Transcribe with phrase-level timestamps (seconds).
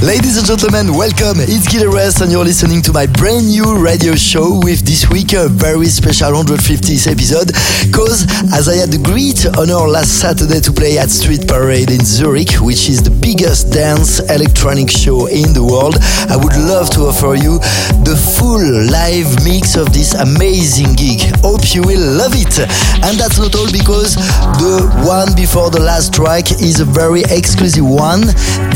[0.00, 1.42] Ladies and gentlemen, welcome.
[1.42, 5.32] It's Gil Everest and you're listening to my brand new radio show with this week
[5.32, 7.50] a very special 150th episode
[7.90, 8.22] cause
[8.54, 12.62] as I had the great honor last Saturday to play at Street Parade in Zurich,
[12.62, 15.98] which is the biggest dance electronic show in the world,
[16.30, 17.58] I would love to offer you
[18.06, 21.26] the full live mix of this amazing gig.
[21.42, 22.54] Hope you will love it.
[23.02, 24.14] And that's not all because
[24.62, 28.22] the one before the last track is a very exclusive one.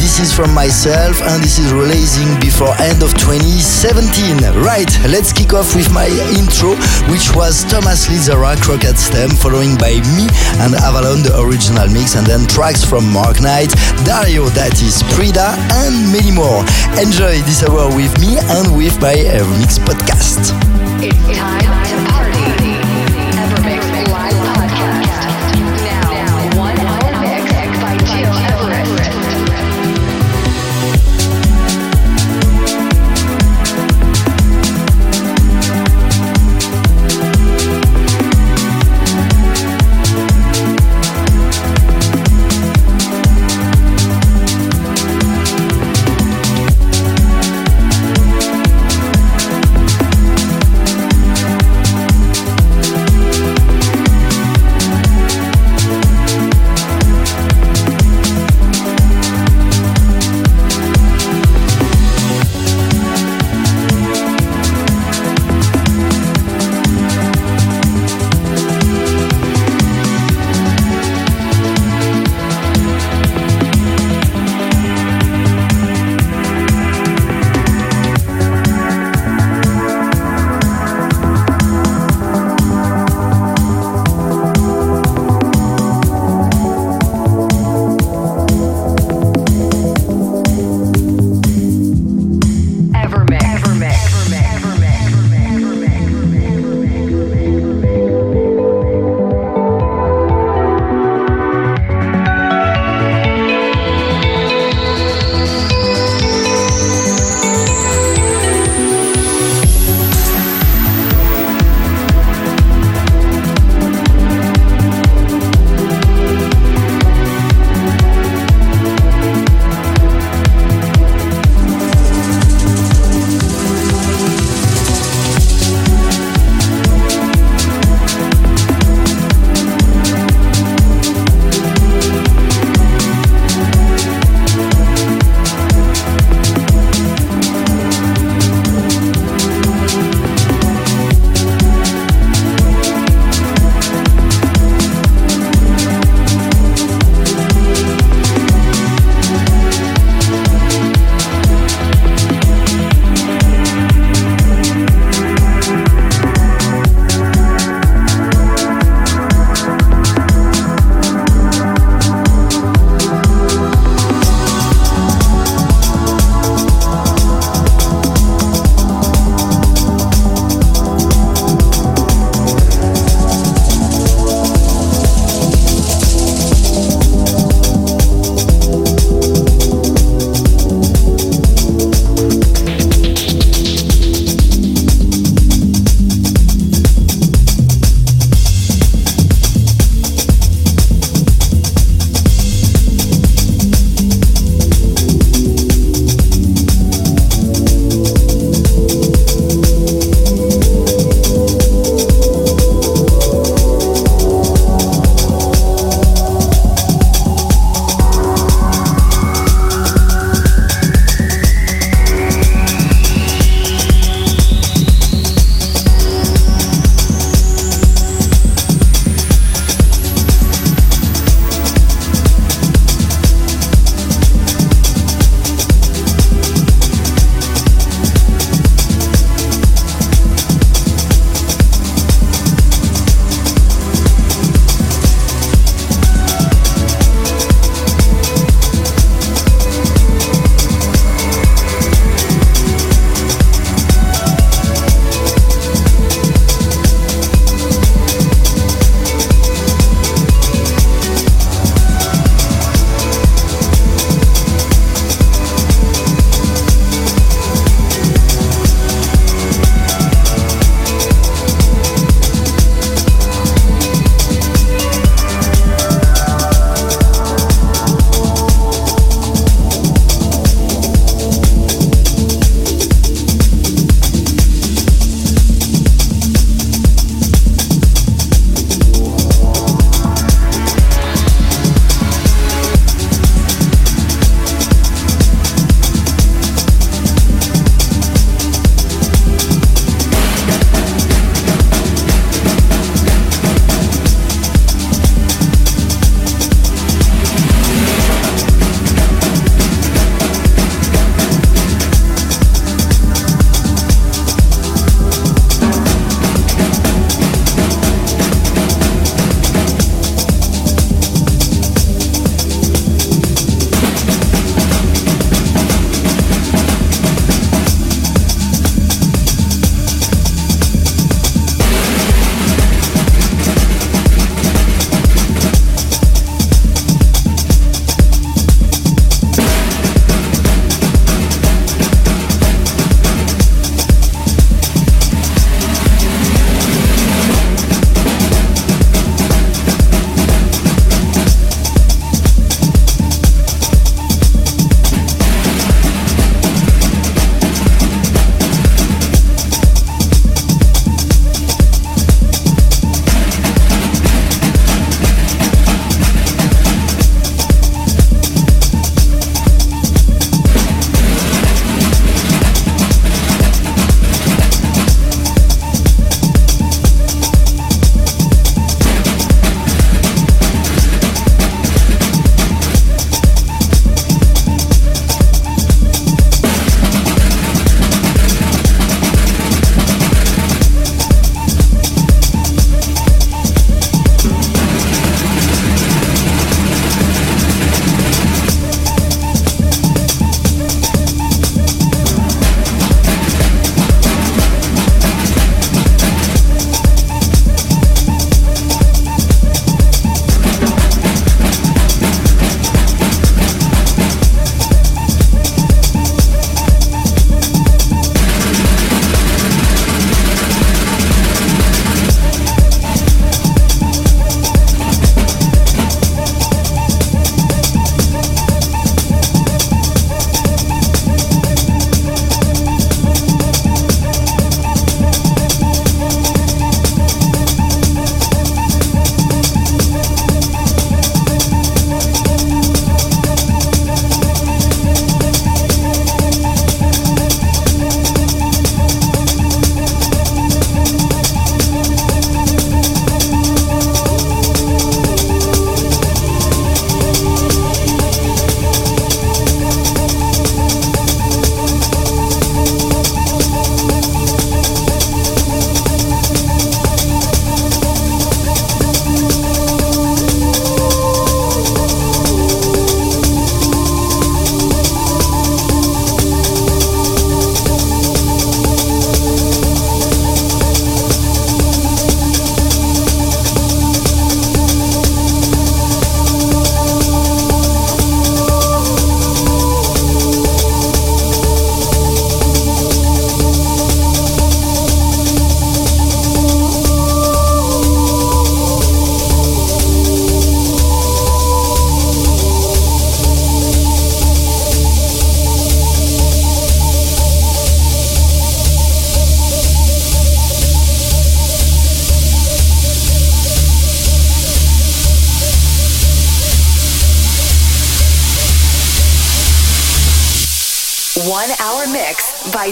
[0.03, 4.41] This is from myself and this is releasing before end of 2017.
[4.63, 6.07] Right, let's kick off with my
[6.39, 6.79] intro,
[7.13, 10.31] which was Thomas Lizzara, Crockett Stem, following by me
[10.65, 13.75] and Avalon, the original mix, and then tracks from Mark Knight,
[14.07, 16.65] Dario D'Attis, Prida, and many more.
[16.97, 19.19] Enjoy this hour with me and with my
[19.59, 20.55] Mix podcast.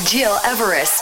[0.04, 1.00] Gil Everest.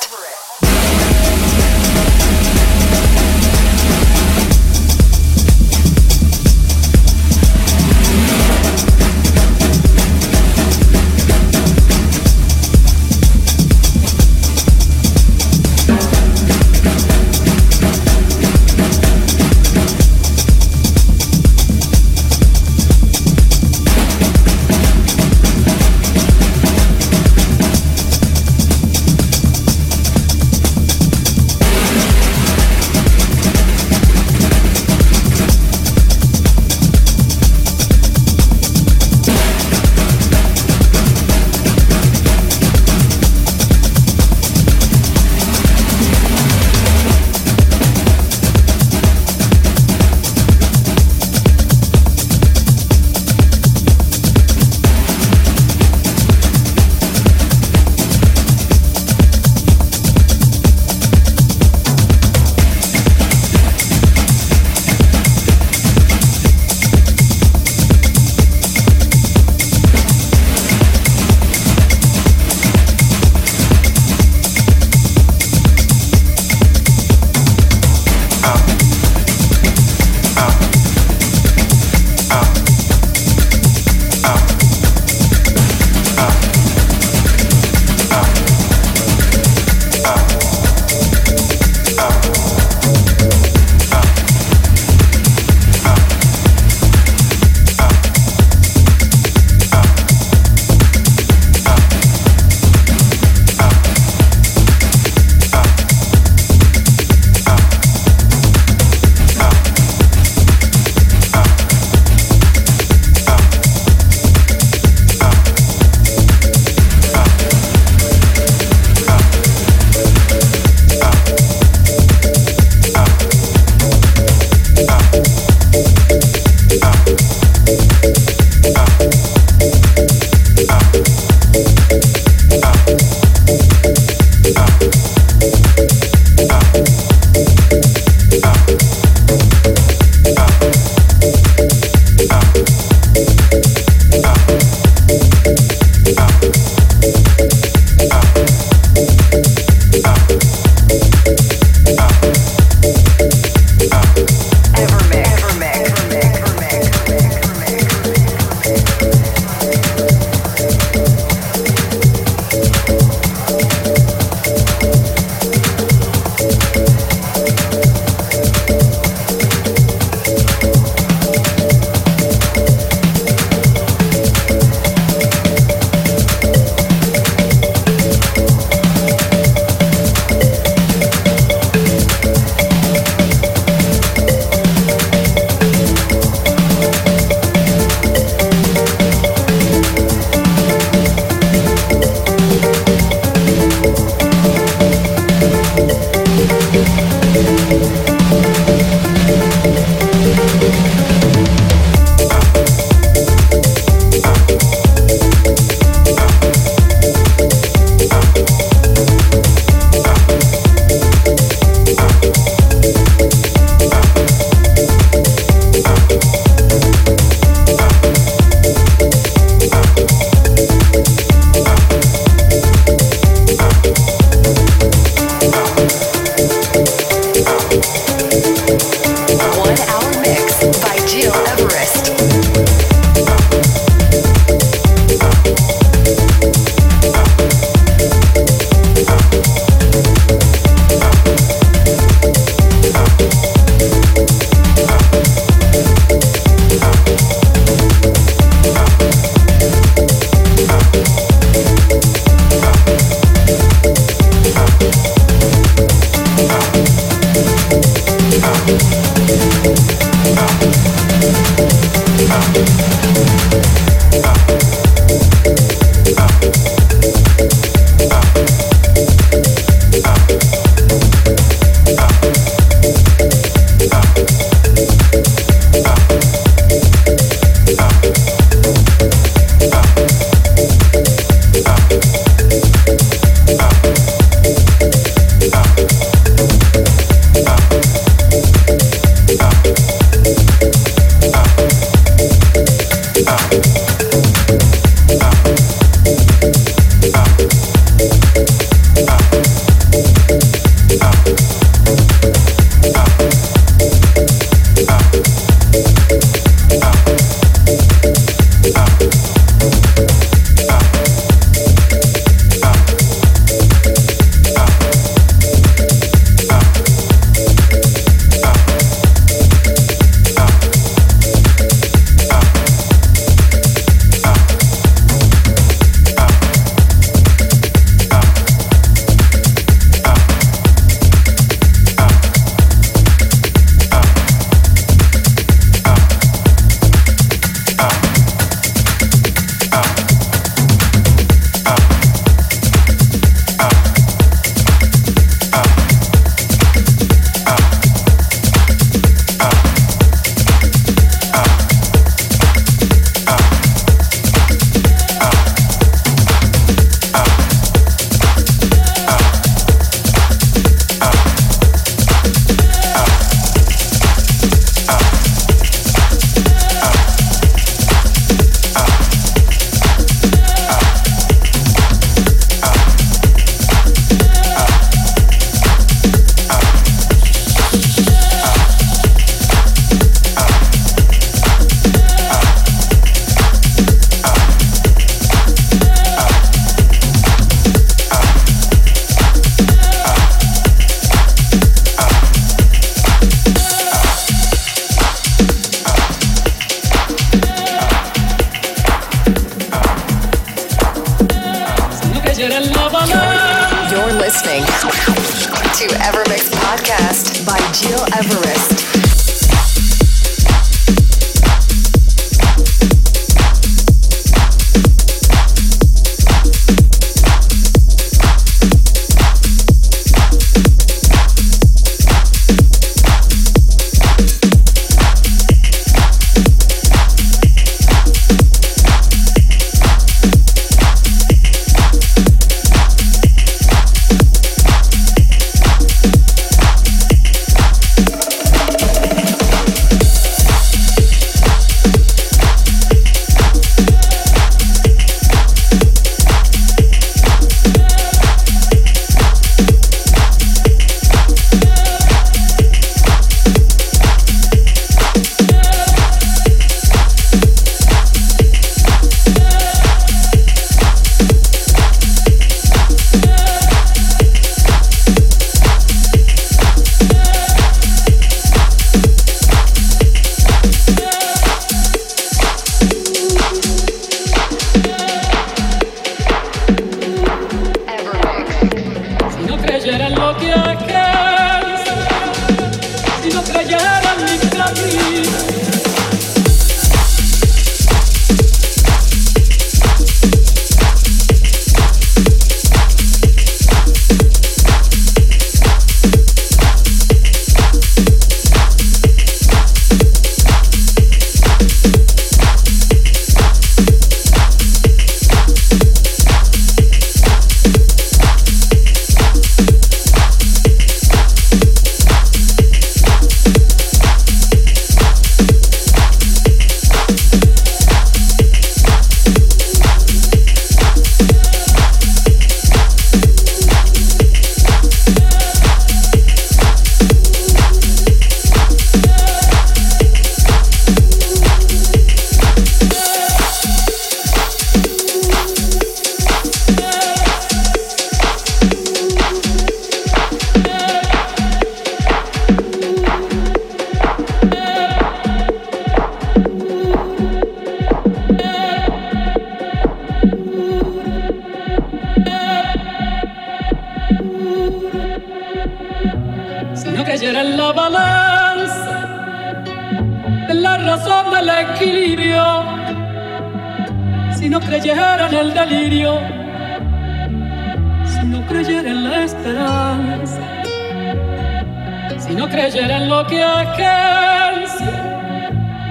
[573.27, 574.67] que aquel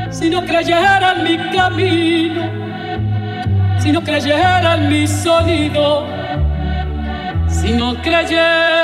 [0.10, 2.44] si no creyera en mi camino,
[3.80, 6.06] si no creyera en mi sonido,
[7.48, 8.77] si no creyera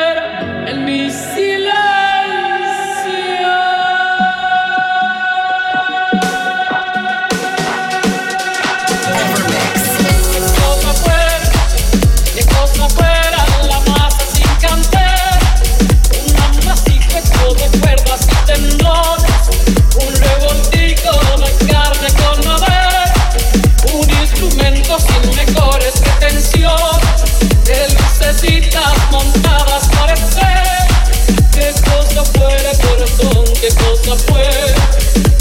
[34.18, 34.50] fue,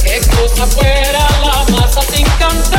[0.04, 2.71] qué cosa fuera la masa sin cantar.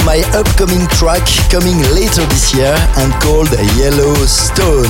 [0.00, 1.20] Of my upcoming track
[1.52, 4.88] coming later this year and called Yellowstone.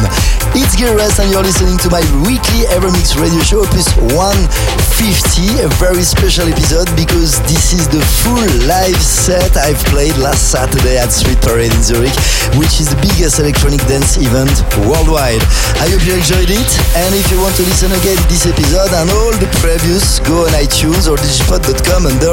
[0.54, 5.68] It's Gil Everest and you're listening to my weekly Evermix radio show, opus 150, a
[5.82, 11.10] very special episode because this is the full live set I've played last Saturday at
[11.10, 12.14] Street Parade in Zurich,
[12.62, 14.54] which is the biggest electronic dance event
[14.86, 15.42] worldwide.
[15.82, 19.10] I hope you enjoyed it, and if you want to listen again this episode and
[19.10, 22.30] all the previous, go on iTunes or djpod.com under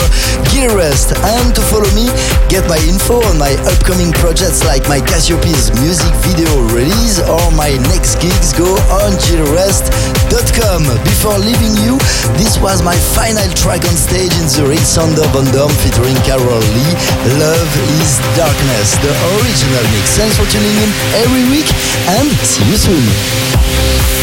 [0.54, 1.18] Gil Everest.
[1.18, 2.14] And to follow me,
[2.46, 7.76] get my info on my upcoming projects like my Cassiopeia's music video release or my
[7.92, 8.66] next gigs, go
[9.00, 10.84] on gileverest.com.
[11.04, 12.00] Before leaving you,
[12.40, 16.94] this was my final track on stage in Zurich, Sander Van Doorn featuring Carol Lee,
[17.40, 17.72] Love
[18.02, 20.18] is Darkness, the original mix.
[20.18, 20.92] Thanks for tuning in
[21.24, 21.70] every week
[22.18, 24.23] and see you One